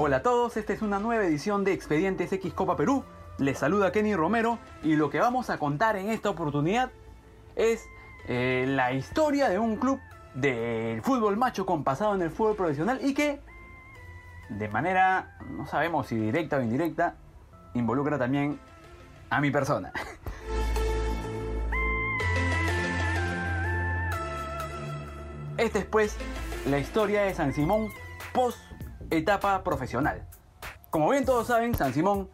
Hola 0.00 0.18
a 0.18 0.22
todos, 0.22 0.56
esta 0.56 0.72
es 0.72 0.80
una 0.80 1.00
nueva 1.00 1.24
edición 1.24 1.64
de 1.64 1.72
Expedientes 1.72 2.32
X 2.32 2.54
Copa 2.54 2.76
Perú. 2.76 3.02
Les 3.38 3.58
saluda 3.58 3.90
Kenny 3.90 4.14
Romero 4.14 4.60
y 4.84 4.94
lo 4.94 5.10
que 5.10 5.18
vamos 5.18 5.50
a 5.50 5.58
contar 5.58 5.96
en 5.96 6.10
esta 6.10 6.30
oportunidad 6.30 6.92
es 7.56 7.84
eh, 8.28 8.64
la 8.68 8.92
historia 8.92 9.48
de 9.48 9.58
un 9.58 9.74
club 9.74 9.98
del 10.34 11.02
fútbol 11.02 11.36
macho 11.36 11.66
con 11.66 11.82
pasado 11.82 12.14
en 12.14 12.22
el 12.22 12.30
fútbol 12.30 12.54
profesional 12.54 13.00
y 13.02 13.12
que 13.12 13.40
de 14.50 14.68
manera, 14.68 15.36
no 15.50 15.66
sabemos 15.66 16.06
si 16.06 16.14
directa 16.14 16.58
o 16.58 16.62
indirecta, 16.62 17.16
involucra 17.74 18.18
también 18.18 18.60
a 19.30 19.40
mi 19.40 19.50
persona. 19.50 19.92
Esta 25.56 25.80
es 25.80 25.86
pues 25.86 26.16
la 26.70 26.78
historia 26.78 27.22
de 27.22 27.34
San 27.34 27.52
Simón 27.52 27.88
post 28.32 28.67
etapa 29.10 29.62
profesional. 29.62 30.26
Como 30.90 31.10
bien 31.10 31.24
todos 31.24 31.46
saben, 31.46 31.74
San 31.74 31.92
Simón, 31.92 32.28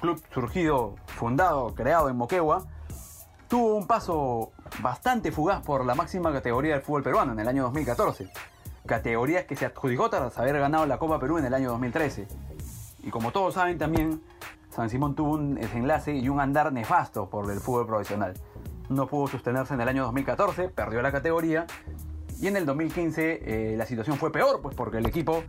club 0.00 0.22
surgido, 0.32 0.96
fundado, 1.06 1.74
creado 1.74 2.08
en 2.08 2.16
Moquegua, 2.16 2.66
tuvo 3.48 3.74
un 3.74 3.86
paso 3.86 4.52
bastante 4.80 5.32
fugaz 5.32 5.62
por 5.62 5.84
la 5.84 5.94
máxima 5.94 6.32
categoría 6.32 6.74
del 6.74 6.82
fútbol 6.82 7.02
peruano 7.02 7.32
en 7.32 7.40
el 7.40 7.48
año 7.48 7.64
2014. 7.64 8.30
Categorías 8.86 9.44
que 9.44 9.56
se 9.56 9.66
adjudicó 9.66 10.08
tras 10.10 10.38
haber 10.38 10.58
ganado 10.58 10.86
la 10.86 10.98
Copa 10.98 11.18
Perú 11.20 11.38
en 11.38 11.44
el 11.44 11.54
año 11.54 11.70
2013. 11.70 12.26
Y 13.02 13.10
como 13.10 13.32
todos 13.32 13.54
saben 13.54 13.78
también, 13.78 14.22
San 14.70 14.88
Simón 14.88 15.14
tuvo 15.14 15.34
un 15.34 15.54
desenlace 15.54 16.14
y 16.14 16.28
un 16.28 16.40
andar 16.40 16.72
nefasto 16.72 17.28
por 17.28 17.50
el 17.50 17.60
fútbol 17.60 17.86
profesional. 17.86 18.34
No 18.88 19.06
pudo 19.06 19.28
sostenerse 19.28 19.74
en 19.74 19.80
el 19.80 19.88
año 19.88 20.04
2014, 20.04 20.68
perdió 20.68 21.02
la 21.02 21.12
categoría 21.12 21.66
y 22.40 22.46
en 22.46 22.56
el 22.56 22.66
2015 22.66 23.72
eh, 23.72 23.76
la 23.76 23.86
situación 23.86 24.16
fue 24.16 24.32
peor, 24.32 24.60
pues 24.62 24.74
porque 24.74 24.98
el 24.98 25.06
equipo 25.06 25.44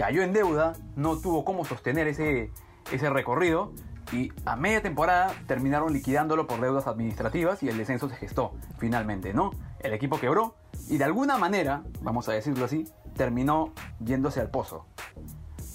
cayó 0.00 0.22
en 0.22 0.32
deuda, 0.32 0.72
no 0.96 1.18
tuvo 1.18 1.44
cómo 1.44 1.66
sostener 1.66 2.08
ese, 2.08 2.50
ese 2.90 3.10
recorrido 3.10 3.74
y 4.12 4.32
a 4.46 4.56
media 4.56 4.80
temporada 4.80 5.30
terminaron 5.46 5.92
liquidándolo 5.92 6.46
por 6.46 6.58
deudas 6.58 6.86
administrativas 6.86 7.62
y 7.62 7.68
el 7.68 7.76
descenso 7.76 8.08
se 8.08 8.16
gestó 8.16 8.54
finalmente, 8.78 9.34
¿no? 9.34 9.50
El 9.78 9.92
equipo 9.92 10.18
quebró 10.18 10.54
y 10.88 10.96
de 10.96 11.04
alguna 11.04 11.36
manera, 11.36 11.82
vamos 12.00 12.30
a 12.30 12.32
decirlo 12.32 12.64
así, 12.64 12.88
terminó 13.14 13.74
yéndose 14.02 14.40
al 14.40 14.48
pozo. 14.48 14.86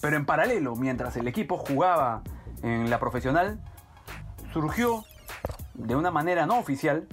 Pero 0.01 0.17
en 0.17 0.25
paralelo, 0.25 0.75
mientras 0.75 1.15
el 1.17 1.27
equipo 1.27 1.59
jugaba 1.59 2.23
en 2.63 2.89
la 2.89 2.99
profesional, 2.99 3.61
surgió 4.51 5.05
de 5.75 5.95
una 5.95 6.09
manera 6.09 6.47
no 6.47 6.57
oficial 6.57 7.07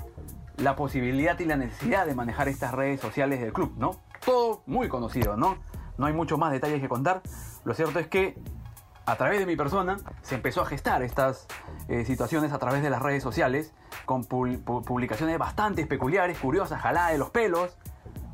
la 0.56 0.76
posibilidad 0.76 1.38
y 1.38 1.44
la 1.44 1.56
necesidad 1.56 2.06
de 2.06 2.14
manejar 2.14 2.48
estas 2.48 2.72
redes 2.72 3.00
sociales 3.02 3.38
del 3.38 3.52
club, 3.52 3.74
¿no? 3.76 4.00
Todo 4.24 4.62
muy 4.64 4.88
conocido, 4.88 5.36
¿no? 5.36 5.58
No 6.02 6.08
hay 6.08 6.14
mucho 6.14 6.36
más 6.36 6.50
detalles 6.50 6.80
que 6.80 6.88
contar. 6.88 7.22
Lo 7.64 7.74
cierto 7.74 8.00
es 8.00 8.08
que 8.08 8.36
a 9.06 9.14
través 9.14 9.38
de 9.38 9.46
mi 9.46 9.54
persona 9.54 9.98
se 10.22 10.34
empezó 10.34 10.62
a 10.62 10.66
gestar 10.66 11.00
estas 11.04 11.46
eh, 11.86 12.04
situaciones 12.04 12.52
a 12.52 12.58
través 12.58 12.82
de 12.82 12.90
las 12.90 13.00
redes 13.00 13.22
sociales 13.22 13.72
con 14.04 14.24
publicaciones 14.24 15.38
bastante 15.38 15.86
peculiares, 15.86 16.40
curiosas, 16.40 16.80
jalada 16.80 17.10
de 17.10 17.18
los 17.18 17.30
pelos, 17.30 17.76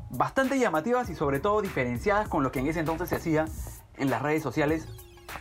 bastante 0.09 0.57
llamativas 0.57 1.11
y 1.11 1.15
sobre 1.15 1.39
todo 1.39 1.61
diferenciadas 1.61 2.27
con 2.27 2.41
lo 2.41 2.51
que 2.51 2.57
en 2.57 2.65
ese 2.65 2.79
entonces 2.79 3.09
se 3.09 3.17
hacía 3.17 3.45
en 3.97 4.09
las 4.09 4.23
redes 4.23 4.41
sociales 4.41 4.87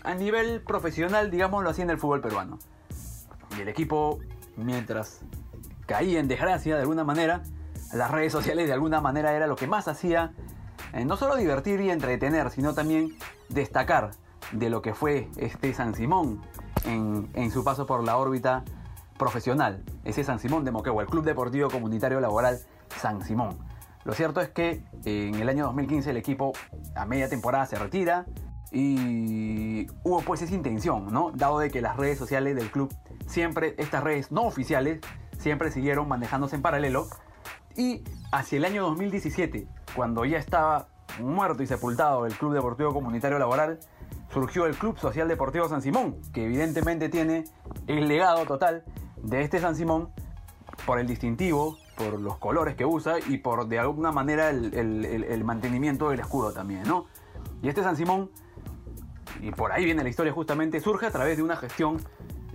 a 0.05 0.13
nivel 0.13 0.61
profesional, 0.61 1.31
digámoslo 1.31 1.71
así, 1.71 1.81
en 1.81 1.89
el 1.89 1.97
fútbol 1.97 2.21
peruano. 2.21 2.59
Y 3.57 3.63
el 3.63 3.69
equipo, 3.69 4.19
mientras 4.55 5.21
caía 5.87 6.21
en 6.21 6.29
desgracia 6.29 6.75
de 6.75 6.83
alguna 6.83 7.05
manera, 7.05 7.43
las 7.95 8.11
redes 8.11 8.33
sociales 8.33 8.67
de 8.67 8.75
alguna 8.75 9.01
manera 9.01 9.33
era 9.33 9.47
lo 9.47 9.57
que 9.57 9.67
más 9.67 9.89
hacía, 9.89 10.35
eh, 10.93 11.05
no 11.05 11.17
solo 11.17 11.37
divertir 11.37 11.81
y 11.81 11.91
entretener, 11.91 12.51
sino 12.51 12.75
también 12.75 13.17
destacar 13.49 14.13
de 14.53 14.71
lo 14.71 14.83
que 14.83 14.95
fue 14.95 15.29
este 15.37 15.73
San 15.75 15.95
Simón 15.95 16.41
en, 16.85 17.51
su 17.51 17.65
paso 17.65 17.87
por 17.87 18.05
la 18.05 18.17
órbita 18.17 18.65
profesional, 19.19 19.83
ese 20.05 20.25
San 20.25 20.39
Simón 20.39 20.65
de 20.65 20.71
Moquegua, 20.71 21.03
el 21.03 21.09
Club 21.09 21.25
Deportivo 21.25 21.69
Comunitario 21.71 22.21
Laboral 22.21 22.59
San 22.97 23.23
Simón. 23.23 23.59
Lo 24.05 24.15
cierto 24.15 24.41
es 24.41 24.49
que 24.49 24.83
en 25.05 25.35
el 25.35 25.49
año 25.49 25.65
2015 25.67 26.11
el 26.11 26.17
equipo 26.17 26.53
a 26.95 27.05
media 27.05 27.29
temporada 27.29 27.67
se 27.67 27.77
retira 27.79 28.27
y 28.71 29.87
hubo 30.03 30.21
pues 30.21 30.43
esa 30.43 30.55
intención, 30.55 31.13
¿no? 31.13 31.33
Dado 31.35 31.59
de 31.59 31.71
que 31.71 31.81
las 31.81 31.97
redes 31.97 32.19
sociales 32.19 32.55
del 32.55 32.71
club 32.71 32.95
siempre, 33.27 33.75
estas 33.79 34.03
redes 34.03 34.31
no 34.31 34.43
oficiales, 34.43 35.01
siempre 35.39 35.71
siguieron 35.71 36.09
manejándose 36.09 36.57
en 36.57 36.63
paralelo. 36.63 37.09
Y 37.77 38.03
hacia 38.33 38.59
el 38.59 38.65
año 38.65 38.83
2017, 38.85 39.69
cuando 39.95 40.25
ya 40.25 40.39
estaba 40.39 40.89
muerto 41.21 41.63
y 41.63 41.67
sepultado 41.67 42.27
el 42.27 42.35
Club 42.35 42.55
Deportivo 42.55 42.93
Comunitario 42.93 43.39
Laboral, 43.39 43.81
surgió 44.33 44.67
el 44.67 44.77
Club 44.77 44.99
Social 44.99 45.29
Deportivo 45.29 45.69
San 45.69 45.83
Simón, 45.83 46.17
que 46.33 46.45
evidentemente 46.45 47.09
tiene 47.09 47.45
el 47.87 48.09
legado 48.09 48.45
total 48.45 48.85
de 49.23 49.43
este 49.43 49.59
San 49.59 49.75
Simón 49.75 50.11
por 50.87 50.99
el 50.99 51.07
distintivo, 51.07 51.79
por 51.97 52.21
los 52.21 52.39
colores 52.39 52.77
que 52.77 52.85
usa 52.85 53.17
y 53.27 53.39
por 53.39 53.67
de 53.67 53.79
alguna 53.79 54.13
manera 54.13 54.51
el, 54.51 55.43
mantenimiento 55.45 56.11
del 56.11 56.21
escudo 56.21 56.53
también, 56.53 56.83
¿no? 56.85 57.07
Y 57.63 57.69
este 57.69 57.83
San 57.83 57.97
Simón, 57.97 58.31
y 59.41 59.51
por 59.51 59.73
ahí 59.73 59.85
viene 59.85 60.03
la 60.03 60.09
historia 60.09 60.33
justamente, 60.33 60.81
surge 60.81 61.07
a 61.07 61.11
través 61.11 61.37
de 61.37 61.43
una 61.43 61.57
gestión 61.57 61.99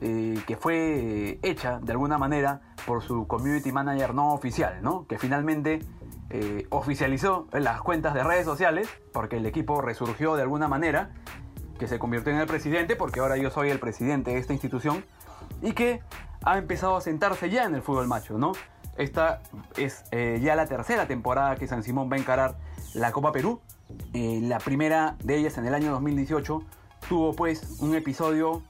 eh, 0.02 0.42
que 0.48 0.56
fue 0.56 1.40
hecha 1.42 1.80
de 1.80 1.92
alguna 1.92 2.18
manera 2.18 2.62
por 2.86 3.02
su 3.02 3.28
community 3.28 3.72
manager 3.72 4.14
no 4.14 4.34
oficial, 4.34 4.82
¿no? 4.82 5.06
Que 5.08 5.18
finalmente 5.18 5.80
eh, 6.30 6.66
oficializó 6.70 7.48
las 7.52 7.82
cuentas 7.82 8.14
de 8.14 8.24
redes 8.24 8.46
sociales, 8.46 8.90
porque 9.12 9.38
el 9.38 9.46
equipo 9.46 9.82
resurgió 9.82 10.36
de 10.36 10.42
alguna 10.42 10.68
manera, 10.68 11.12
que 11.80 11.88
se 11.88 12.00
convirtió 12.00 12.32
en 12.32 12.40
el 12.40 12.48
presidente, 12.48 12.96
porque 12.96 13.20
ahora 13.20 13.38
yo 13.38 13.50
soy 13.50 13.70
el 13.70 13.80
presidente 13.80 14.32
de 14.32 14.38
esta 14.38 14.54
institución, 14.54 15.04
y 15.62 15.74
que 15.74 16.02
ha 16.44 16.58
empezado 16.58 16.96
a 16.98 17.02
sentarse 17.02 17.50
ya 17.50 17.64
en 17.64 17.76
el 17.76 17.82
fútbol 17.82 18.08
macho, 18.08 18.38
¿no? 18.38 18.54
Esta 18.98 19.42
es 19.78 20.04
eh, 20.12 20.40
ya 20.42 20.56
la 20.56 20.68
tercera 20.68 21.08
temporada 21.08 21.56
que 21.56 21.68
San 21.68 21.84
Simón 21.84 22.12
va 22.12 22.16
a 22.16 22.20
encarar 22.20 22.56
la 22.94 23.12
Copa 23.12 23.32
Perú. 23.32 23.60
Eh, 24.14 24.40
la 24.44 24.60
primera 24.60 25.16
de 25.24 25.38
ellas 25.38 25.58
en 25.58 25.66
el 25.66 25.74
año 25.74 25.92
2018 25.92 26.64
tuvo 27.10 27.34
pues 27.34 27.80
un 27.80 27.96
episodio 27.96 28.62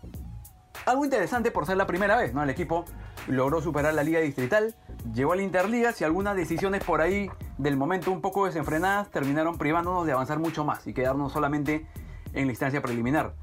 algo 0.85 1.03
interesante 1.03 1.51
por 1.51 1.65
ser 1.65 1.77
la 1.77 1.87
primera 1.87 2.15
vez, 2.15 2.33
¿no? 2.33 2.43
El 2.43 2.49
equipo 2.49 2.85
logró 3.27 3.61
superar 3.61 3.93
la 3.93 4.03
liga 4.03 4.19
distrital, 4.19 4.75
llegó 5.11 5.33
a 5.33 5.35
la 5.35 5.41
Interliga 5.41 5.93
y 5.99 6.03
algunas 6.03 6.35
decisiones 6.35 6.83
por 6.83 7.01
ahí 7.01 7.29
del 7.57 7.77
momento 7.77 8.11
un 8.11 8.21
poco 8.21 8.45
desenfrenadas 8.45 9.09
terminaron 9.09 9.57
privándonos 9.57 10.05
de 10.05 10.13
avanzar 10.13 10.39
mucho 10.39 10.63
más 10.63 10.87
y 10.87 10.93
quedarnos 10.93 11.33
solamente 11.33 11.85
en 12.33 12.45
la 12.45 12.51
instancia 12.51 12.81
preliminar. 12.81 13.33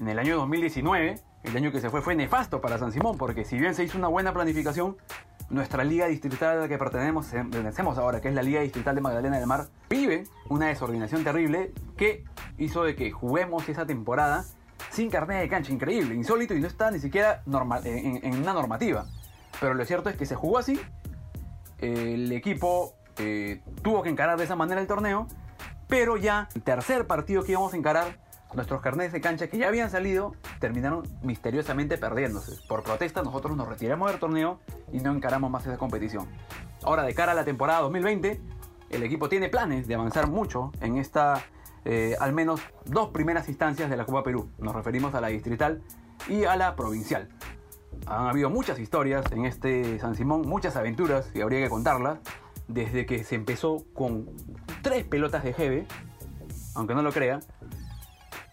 En 0.00 0.08
el 0.08 0.18
año 0.18 0.36
2019, 0.36 1.20
el 1.44 1.56
año 1.56 1.72
que 1.72 1.80
se 1.80 1.90
fue 1.90 2.00
fue 2.00 2.14
nefasto 2.14 2.60
para 2.60 2.78
San 2.78 2.92
Simón 2.92 3.18
porque 3.18 3.44
si 3.44 3.58
bien 3.58 3.74
se 3.74 3.84
hizo 3.84 3.98
una 3.98 4.08
buena 4.08 4.32
planificación, 4.32 4.96
nuestra 5.50 5.84
liga 5.84 6.06
distrital 6.06 6.58
a 6.58 6.60
la 6.62 6.68
que 6.68 6.78
pertenecemos 6.78 7.98
ahora, 7.98 8.20
que 8.20 8.28
es 8.28 8.34
la 8.34 8.42
Liga 8.42 8.60
Distrital 8.60 8.94
de 8.94 9.00
Magdalena 9.00 9.36
del 9.36 9.48
Mar, 9.48 9.66
vive 9.88 10.24
una 10.48 10.68
desorganización 10.68 11.24
terrible 11.24 11.72
que 11.96 12.24
hizo 12.56 12.84
de 12.84 12.94
que 12.94 13.10
juguemos 13.10 13.68
esa 13.68 13.84
temporada 13.84 14.44
sin 14.90 15.10
carnet 15.10 15.40
de 15.40 15.48
cancha, 15.48 15.72
increíble, 15.72 16.14
insólito 16.14 16.54
y 16.54 16.60
no 16.60 16.68
está 16.68 16.92
ni 16.92 17.00
siquiera 17.00 17.42
normal, 17.46 17.82
en 17.84 18.34
una 18.36 18.52
normativa. 18.52 19.06
Pero 19.58 19.74
lo 19.74 19.84
cierto 19.84 20.08
es 20.08 20.16
que 20.16 20.24
se 20.24 20.36
jugó 20.36 20.58
así. 20.58 20.80
El 21.80 22.30
equipo 22.32 22.94
eh, 23.18 23.62
tuvo 23.82 24.02
que 24.02 24.08
encarar 24.08 24.38
de 24.38 24.44
esa 24.44 24.56
manera 24.56 24.80
el 24.80 24.86
torneo. 24.86 25.26
Pero 25.88 26.16
ya 26.16 26.48
el 26.54 26.62
tercer 26.62 27.06
partido 27.06 27.42
que 27.42 27.52
íbamos 27.52 27.74
a 27.74 27.76
encarar, 27.76 28.18
nuestros 28.54 28.80
carnets 28.80 29.12
de 29.12 29.20
cancha 29.20 29.48
que 29.48 29.58
ya 29.58 29.68
habían 29.68 29.90
salido, 29.90 30.34
terminaron 30.60 31.02
misteriosamente 31.22 31.98
perdiéndose. 31.98 32.56
Por 32.68 32.82
protesta 32.82 33.22
nosotros 33.22 33.56
nos 33.56 33.68
retiramos 33.68 34.10
del 34.10 34.20
torneo 34.20 34.60
y 34.92 34.98
no 34.98 35.12
encaramos 35.12 35.50
más 35.50 35.66
esa 35.66 35.78
competición. 35.78 36.28
Ahora 36.82 37.02
de 37.02 37.14
cara 37.14 37.32
a 37.32 37.34
la 37.34 37.44
temporada 37.44 37.80
2020, 37.80 38.40
el 38.90 39.02
equipo 39.02 39.28
tiene 39.28 39.48
planes 39.48 39.86
de 39.86 39.94
avanzar 39.94 40.28
mucho 40.28 40.72
en 40.80 40.96
esta, 40.96 41.44
eh, 41.84 42.16
al 42.20 42.32
menos 42.32 42.60
dos 42.84 43.10
primeras 43.10 43.48
instancias 43.48 43.90
de 43.90 43.96
la 43.96 44.04
Copa 44.04 44.22
Perú. 44.22 44.50
Nos 44.58 44.74
referimos 44.74 45.14
a 45.14 45.20
la 45.20 45.28
distrital 45.28 45.82
y 46.28 46.44
a 46.44 46.56
la 46.56 46.76
provincial 46.76 47.28
han 48.06 48.26
habido 48.26 48.50
muchas 48.50 48.78
historias 48.78 49.24
en 49.32 49.44
este 49.44 49.98
San 49.98 50.14
Simón, 50.14 50.42
muchas 50.42 50.76
aventuras 50.76 51.30
y 51.34 51.40
habría 51.40 51.60
que 51.60 51.68
contarlas, 51.68 52.18
desde 52.68 53.06
que 53.06 53.24
se 53.24 53.34
empezó 53.34 53.84
con 53.94 54.28
tres 54.82 55.04
pelotas 55.04 55.42
de 55.44 55.52
Jeve, 55.52 55.86
aunque 56.74 56.94
no 56.94 57.02
lo 57.02 57.12
crea, 57.12 57.40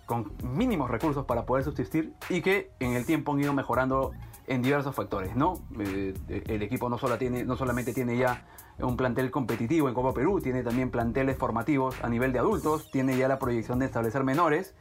con 0.06 0.32
mínimos 0.44 0.90
recursos 0.90 1.26
para 1.26 1.46
poder 1.46 1.64
subsistir 1.64 2.14
y 2.30 2.42
que 2.42 2.72
en 2.80 2.94
el 2.94 3.06
tiempo 3.06 3.34
han 3.34 3.42
ido 3.42 3.54
mejorando 3.54 4.12
en 4.48 4.62
diversos 4.62 4.96
factores, 4.96 5.36
¿no? 5.36 5.62
Eh, 5.80 6.14
el 6.48 6.64
equipo 6.64 6.90
no, 6.90 6.98
solo 6.98 7.18
tiene, 7.18 7.44
no 7.44 7.58
solamente 7.58 7.94
tiene 7.94 8.18
ya 8.18 8.46
un 8.80 8.96
plantel 8.96 9.30
competitivo 9.32 9.90
en 9.90 9.94
Copa 9.94 10.14
Perú, 10.14 10.40
tiene 10.40 10.64
también 10.64 10.90
planteles 10.90 11.38
formativos 11.38 12.02
a 12.02 12.10
nivel 12.10 12.32
de 12.32 12.40
adultos, 12.40 12.90
tiene 12.90 13.18
ya 13.18 13.28
la 13.28 13.40
proyección 13.40 13.80
de 13.80 13.86
establecer 13.86 14.24
menores 14.24 14.76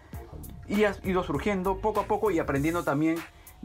y 0.68 0.84
ha 0.84 0.94
ido 1.02 1.24
surgiendo 1.24 1.78
poco 1.78 2.00
a 2.00 2.04
poco 2.04 2.30
y 2.30 2.38
aprendiendo 2.38 2.84
también 2.84 3.16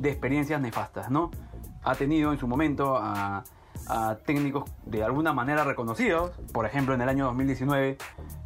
de 0.01 0.09
experiencias 0.09 0.59
nefastas, 0.59 1.09
¿no? 1.09 1.31
Ha 1.83 1.95
tenido 1.95 2.31
en 2.31 2.39
su 2.39 2.47
momento 2.47 2.97
a, 2.97 3.43
técnicos 4.25 4.69
de 4.85 5.03
alguna 5.03 5.33
manera 5.33 5.63
reconocidos, 5.65 6.31
por 6.53 6.65
ejemplo 6.65 6.93
en 6.93 7.01
el 7.01 7.09
año 7.09 7.25
2019 7.25 7.97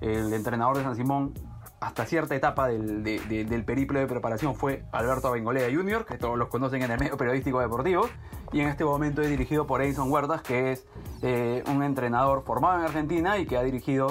el 0.02 0.34
entrenador 0.34 0.78
de 0.78 0.84
San 0.84 0.96
Simón 0.96 1.34
hasta 1.80 2.06
cierta 2.06 2.36
etapa 2.36 2.68
del, 2.68 3.04
del 3.04 3.66
periplo 3.66 4.00
de 4.00 4.07
preparación 4.07 4.56
fue 4.56 4.86
Alberto 4.92 5.30
Bengolea 5.31 5.68
Jr., 5.72 6.06
que 6.06 6.18
todos 6.18 6.38
los 6.38 6.48
conocen 6.48 6.81
en 6.81 6.90
el 6.90 7.00
medio 7.00 7.18
periodístico 7.18 7.60
deportivo, 7.60 8.07
y 8.54 8.62
en 8.62 8.69
este 8.69 8.86
momento 8.86 9.22
es 9.22 9.30
dirigido 9.30 9.68
por 9.68 9.84
Edison 9.84 10.12
Huertas, 10.12 10.42
que 10.42 10.72
es 10.72 10.88
eh, 11.22 11.63
un 11.68 11.84
entrenador 11.84 12.44
formado 12.44 12.80
en 12.80 12.86
Argentina 12.86 13.38
y 13.38 13.46
que 13.46 13.57
ha 13.57 13.63
dirigido 13.63 14.07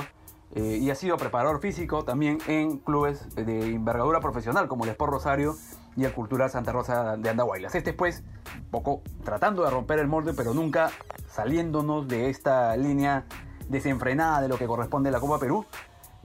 eh, 0.54 0.78
y 0.80 0.90
ha 0.90 0.94
sido 0.94 1.16
preparador 1.16 1.60
físico 1.60 2.04
también 2.04 2.38
en 2.46 2.78
clubes 2.78 3.34
de 3.34 3.74
envergadura 3.74 4.20
profesional 4.20 4.68
como 4.68 4.84
el 4.84 4.90
Sport 4.90 5.12
Rosario 5.12 5.56
y 5.96 6.04
el 6.04 6.12
Cultural 6.12 6.50
Santa 6.50 6.72
Rosa 6.72 7.16
de 7.16 7.30
Andahuaylas. 7.30 7.74
Este 7.74 7.92
pues, 7.92 8.22
poco 8.70 9.02
tratando 9.24 9.64
de 9.64 9.70
romper 9.70 9.98
el 9.98 10.06
molde, 10.06 10.32
pero 10.34 10.54
nunca 10.54 10.90
saliéndonos 11.28 12.08
de 12.08 12.30
esta 12.30 12.76
línea 12.76 13.24
desenfrenada 13.68 14.40
de 14.42 14.48
lo 14.48 14.58
que 14.58 14.66
corresponde 14.66 15.08
a 15.08 15.12
la 15.12 15.20
Copa 15.20 15.38
Perú 15.38 15.64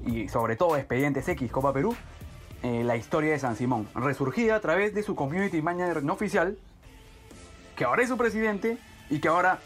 y 0.06 0.30
sobre 0.30 0.56
todo 0.56 0.78
Expedientes 0.78 1.28
X 1.28 1.52
Copa 1.52 1.74
Perú, 1.74 1.96
eh, 2.64 2.84
la 2.84 2.98
historia 2.98 3.32
de 3.32 3.40
San 3.40 3.56
Simón, 3.56 3.88
resurgida 3.96 4.56
a 4.56 4.60
través 4.60 4.94
de 4.94 5.04
su 5.04 5.16
community 5.16 5.62
manager 5.62 6.04
no 6.04 6.14
oficial, 6.14 6.58
que 7.76 7.86
ahora 7.86 8.04
es 8.04 8.10
su 8.10 8.18
presidente 8.18 8.78
y 9.10 9.20
que 9.20 9.28
ahora 9.28 9.60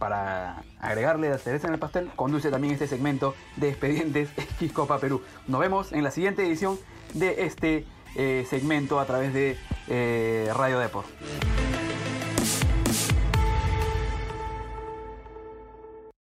para 0.00 0.62
agregarle 0.80 1.28
la 1.28 1.36
cereza 1.36 1.68
en 1.68 1.74
el 1.74 1.78
pastel, 1.78 2.10
conduce 2.16 2.50
también 2.50 2.72
este 2.72 2.86
segmento 2.86 3.34
de 3.56 3.68
Expedientes 3.68 4.30
X 4.36 4.72
Copa 4.72 4.98
Perú. 4.98 5.20
Nos 5.46 5.60
vemos 5.60 5.92
en 5.92 6.02
la 6.02 6.10
siguiente 6.10 6.42
edición 6.42 6.78
de 7.12 7.44
este 7.44 7.84
eh, 8.14 8.44
segmento 8.48 8.98
a 8.98 9.06
través 9.06 9.32
de 9.32 9.56
eh, 9.88 10.50
Radio 10.54 10.78
Deport. 10.78 11.08